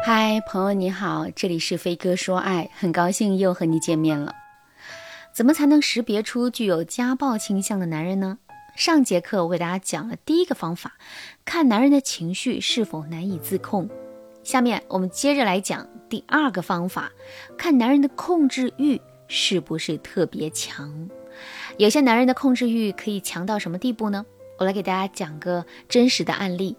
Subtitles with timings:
[0.00, 4.34] 嗨，朋友你好，这里是飞哥说爱，很高兴又和你见面了。
[5.32, 8.38] 怎么才能识别出具有家暴倾向的男人呢？
[8.76, 10.94] 上节课我给大家讲了第一个方法，
[11.44, 13.90] 看男人的情绪是否难以自控。
[14.42, 17.10] 下面我们接着来讲第二个方法，
[17.58, 21.10] 看男人的控制欲是不是特别强。
[21.76, 24.24] 有些男人的控制欲可以强到什么地步呢？
[24.58, 26.76] 我来给大家讲个真实的案例。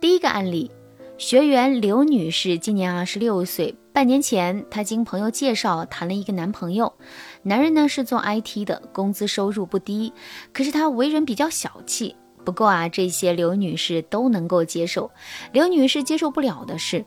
[0.00, 0.70] 第一个案例。
[1.18, 6.94] 学员刘女士今年二十六岁，半年前她经朋友介绍谈了一个男朋友，
[7.42, 10.12] 男人呢是做 IT 的，工资收入不低，
[10.52, 12.14] 可是他为人比较小气。
[12.44, 15.10] 不过啊，这些刘女士都能够接受。
[15.52, 17.04] 刘女士接受不了的是，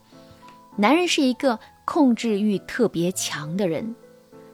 [0.76, 3.96] 男人是一个控制欲特别强的人。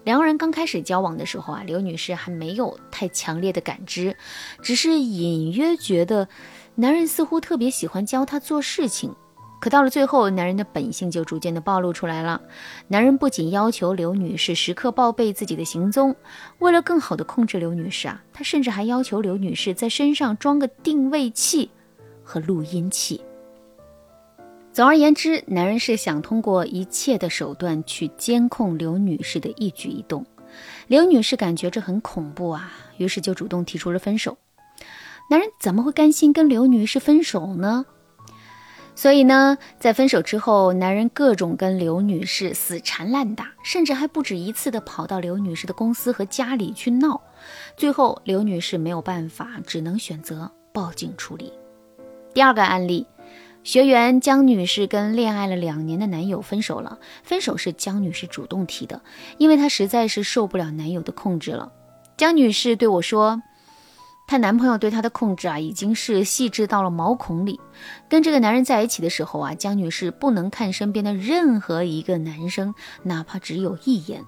[0.03, 4.15] 两个人刚开始交往的时候啊，刘女士还没有太强烈的感知，
[4.61, 6.27] 只是隐约觉得
[6.75, 9.15] 男人似乎特别喜欢教她做事情。
[9.59, 12.41] 可到了最后，男人的本性就逐渐的暴露出来了。
[12.87, 16.15] 男人不仅要求刘女士时刻报备自己的行踪，
[16.59, 21.71] 为了更好的控制刘女士啊，他甚至还要求刘女士在身上装个定位器
[22.23, 23.19] 和录音器。
[24.71, 30.23] 总而言之，男人是想通过一切的手段去监控刘女士的一举一动。
[30.85, 34.37] 刘女士感觉这很恐怖啊，于是就主动提出了分手。
[35.31, 37.85] 男人怎么会甘心跟刘女士分手呢？
[38.97, 47.21] 所以呢，在分手之后，男人各种跟刘女士死缠烂打，甚至还不止一次的跑到刘女士的公司和家里去闹。
[47.77, 51.53] 最后，刘女士没有办法，只能选择报警处理。
[52.33, 53.05] 第二个案例，
[53.63, 56.97] 学员江女士跟恋爱了两年的男友分手了。
[57.21, 58.99] 分手是江女士主动提的，
[59.37, 61.71] 因为她实在是受不了男友的控制了。
[62.17, 63.43] 江女士对我说。
[64.27, 67.59] 她男朋友对她的控制啊，已经是细致到了毛孔里。
[68.09, 74.21] 跟这个男人在一起的时候啊，江女士不能看身边的任何一个男生，哪怕只有一眼。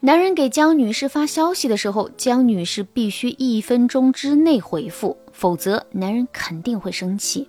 [0.00, 7.48] 男人给江女士发消息的时候，江女士必须一分钟之内回复，否则男人肯定会生气。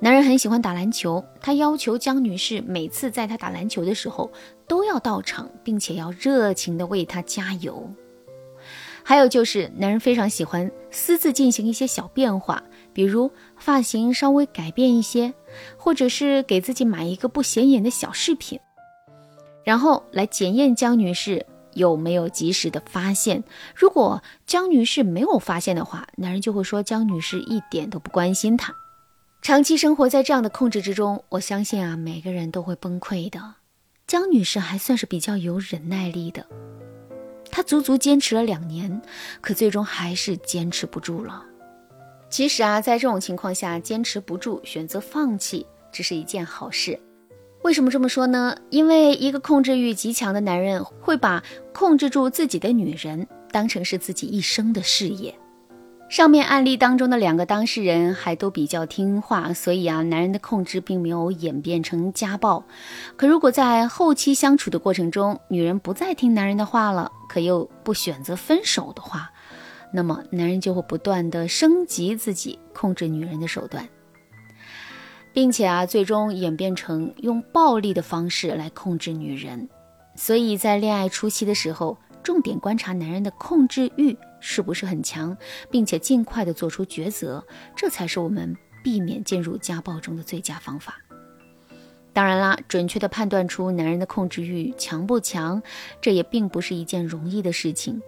[0.00, 4.30] 男人很喜欢打篮球，他要求江女士每次在他打篮球的时候
[4.68, 7.88] 都要到场，并且要热情地为他加油。
[9.08, 12.60] 还有就是，男人非常喜欢私自进行一些小变化，
[12.92, 15.32] 比如发型稍微改变一些，
[15.76, 18.58] 或者是给自己买一个不显眼的小饰品，
[19.62, 23.44] 然后来检验江女士有没有及时的发现。
[23.76, 28.74] 如果江女士没有发现的话，男人就会说江女士一点都不关心他。
[29.40, 33.54] 长期生活在这样的控制之中，我相信啊，每个人都会崩溃的。
[34.08, 36.44] 江女士还算是比较有忍耐力的。
[37.56, 39.00] 他足足坚持了两年，
[39.40, 41.42] 可最终还是坚持不住了。
[42.28, 47.00] 其实啊，在这种情况下，坚持不住，选择放弃，这是一件好事。
[47.62, 48.54] 为什么这么说呢？
[48.68, 55.34] 因为一个控制欲极强的男人，会把控制住自己的女人当成是自己一生的事业。
[56.10, 62.62] 上面案例当中的两个当事人还都比较听话，所以啊，男人的控制并没有演变成家暴。
[63.16, 69.30] 可如果在后期相处的过程中，女人不再听男人的话了，可又不选择分手的话，
[69.92, 73.86] 那么男人就会不断的升级自己控制女人的手段，
[75.34, 79.68] 并且啊，最终演变成用暴力的方式来控制女人。
[80.14, 84.16] 所以在恋爱初期的时候，重点观察男人的控制欲。
[84.38, 85.36] 是不是很强，
[85.70, 90.94] 并且尽快的做出抉择，这才是我们避免进入家暴中的最佳方法。
[92.16, 95.62] 当然啦，准确的判断出男人的控制欲强不强，
[96.00, 98.00] 这也并不是一件容易的事情。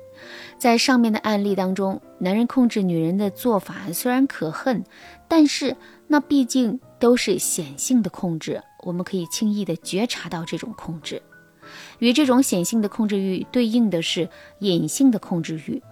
[0.56, 4.82] 在上面的案例当中，男人控制女人的做法虽然可恨，
[5.28, 5.76] 但是
[6.06, 11.20] 那毕竟都是显性的控制，我们可以轻易的觉察到这种控制。
[11.98, 14.26] 与这种显性的控制欲对应的是
[14.60, 15.82] 隐性的控制欲。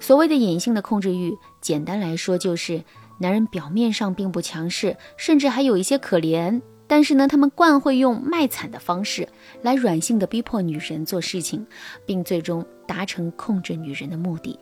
[0.00, 2.82] 所谓的隐性的控制欲，简单来说就是
[3.18, 9.28] 男人表面上并不强势，甚至还有一些可怜，但是呢，他们惯会用卖惨的方式
[9.62, 11.64] 来软性的逼迫女人做事情，
[12.04, 14.58] 并最终达成控制女人的目的。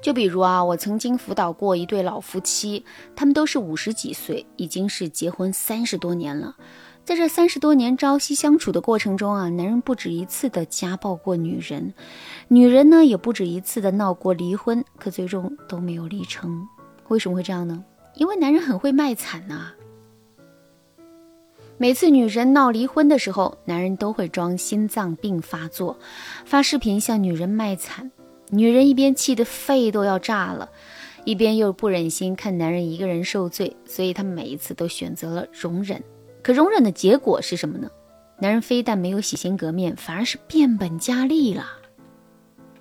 [0.00, 2.84] 就比如啊，我曾经辅导过一对老夫妻，
[3.16, 6.54] 他们都是五十几岁，已经是结婚三十多年了。
[7.04, 11.94] 在这三十多年朝夕相处的过程中啊，男人不止一次的家暴过女人，
[12.46, 16.64] 女人呢也不止一次的闹过离婚，可最终都没有离成。
[17.08, 17.84] 为什么会这样呢？
[18.14, 19.72] 因为男人很会卖惨呐。
[21.76, 25.98] 每次女人闹离婚的时候，男人都会装心脏病发作，
[26.44, 28.12] 发视频向女人卖惨。
[28.50, 30.70] 女人一边气得肺都要炸了，
[31.24, 36.00] 一边又不忍心看男人一个人受罪，所以她每一次都选择了容忍。
[36.42, 37.90] 可容忍的结果是什么呢？
[38.38, 41.66] 男人非但没有洗心革面，反而是变本加厉了。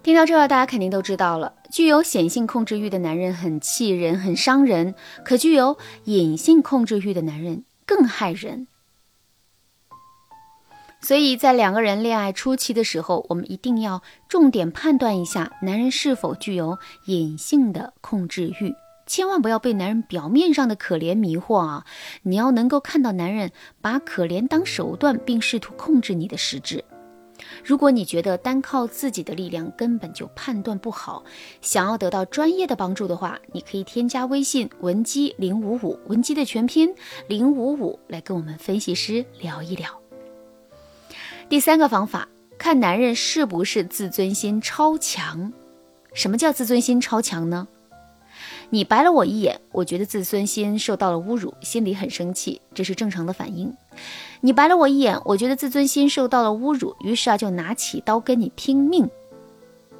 [0.04, 4.94] 听到这儿，大家肯定都知道了，具有显性控制欲的男人很气人、很伤人，
[5.26, 8.68] 可具有隐性控制欲的男人更害人。
[11.04, 18.74] 所以在两个人恋爱初期的时候，我们一定要重点判断一下男人是否具有隐性的控制欲，
[19.06, 21.86] 千万不要被男人表面上的可怜迷惑啊！
[22.24, 23.52] 你要能够看到男人
[23.82, 26.86] 把可怜当手段，并试图控制你的实质。
[27.66, 31.26] 如果你觉得单靠自己的力量根本就判断不好，
[31.60, 36.96] 想要得到专业的帮助的话，你可以添加微信文姬零五五，文姬的全拼
[37.28, 40.03] 零五五，来跟我们分析师聊一聊。
[41.50, 45.54] 第三个方法，看男人是不是自尊心超强。
[46.14, 47.68] 什么叫自尊心超强呢？
[48.70, 53.72] 你白了我一眼，我觉得自尊心受到了侮辱，心里很生气，这是正常的反应。
[54.42, 59.08] 你白了我一眼，我觉得自尊心受到了侮辱，于是啊就拿起刀跟你拼命，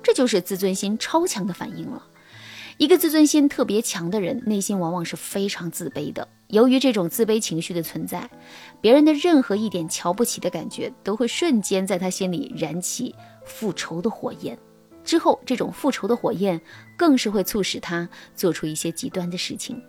[0.02, 2.04] 这就是自尊心超强的反应了。
[2.78, 6.28] 一个自尊心特别强的人，内心往往是非常自卑的。
[6.54, 8.30] 由于这种自卑情绪的存在，
[8.80, 14.56] 别人的任何一点瞧不起的感觉，都会瞬间在他心里燃起复仇的火焰。
[15.04, 16.62] 之后，这种复仇的火焰
[16.96, 19.82] 更是会促使他做出一些极端的事情。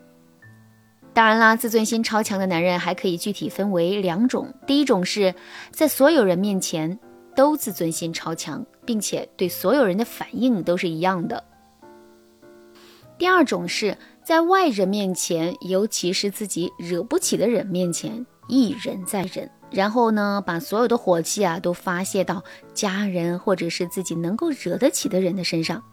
[1.12, 5.34] 当然啦，自尊心超强的男人还可以具体分为两种：第一种是
[5.70, 6.99] 在所有人面前
[7.37, 11.44] 都自尊心超强，并且对所有人的反应都是一样的。
[13.17, 22.42] 第二种是在外人面前，尤其是自己惹不起的人面前，一忍再忍，然后呢，把所有的火气啊都发泄到
[22.72, 25.84] 家人或者是自己能够惹得起的人的身上。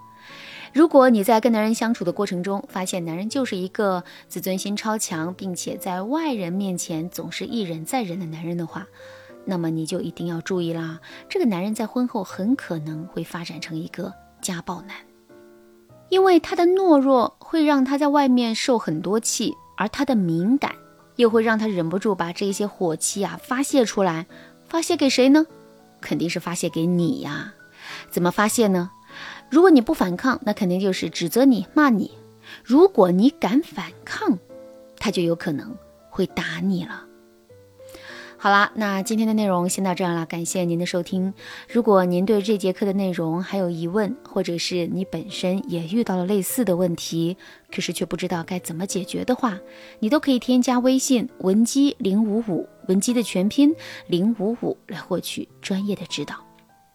[0.74, 8.88] 如果你在跟男人相处的过程中，发现男人就是一个自尊心超强，并且在外人面前总是一忍再忍的男人的话，
[9.44, 14.96] 那么你就一定要注意啦，这个男人在婚后很可能会发展成一个家暴男。
[16.12, 20.76] 因为他的懦弱会让他在外面受很多气，而他的敏感
[21.16, 24.28] 又会让他忍不住把这些火气啊发泄出来。
[24.68, 25.48] 发泄给谁呢？
[26.02, 27.54] 肯定是发泄给你呀。
[28.10, 28.92] 怎么发泄呢？
[29.50, 32.12] 如果你不反抗，那肯定就是指责你、骂你。
[32.62, 34.38] 如果你敢反抗，
[34.98, 35.74] 他就有可能
[36.10, 37.06] 会打你了。
[38.44, 41.32] 好啦，那今天的内容先到这样啦，感谢您的收听。
[41.70, 47.38] 如果您对这节课的内容还有疑问，或者是你本身也遇到了类似的问题，
[47.72, 49.60] 可是却不知道该怎么解决的话，
[50.00, 53.76] 你都可以添加微信文姬零五五，文姬的全拼
[54.08, 56.51] 零五五，来获取专业的指导。